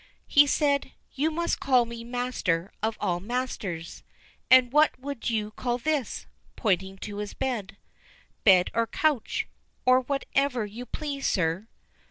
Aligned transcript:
He 0.25 0.47
said: 0.47 0.93
"You 1.13 1.29
must 1.29 1.59
call 1.59 1.85
me 1.85 2.03
'Master 2.03 2.71
of 2.81 2.97
all 2.99 3.19
Masters.' 3.19 4.01
And 4.49 4.73
what 4.73 4.97
would 4.97 5.29
you 5.29 5.51
call 5.51 5.77
this?" 5.77 6.25
pointing 6.55 6.97
to 7.05 7.17
his 7.17 7.35
bed. 7.35 7.77
"Bed 8.43 8.71
or 8.73 8.87
couch, 8.87 9.47
or 9.85 9.99
whatever 9.99 10.65
you 10.65 10.87
please, 10.87 11.27
sir." 11.27 11.67